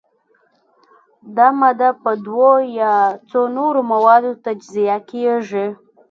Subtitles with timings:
[1.35, 2.93] دا ماده په دوو یا
[3.29, 5.65] څو نورو موادو تجزیه کیږي.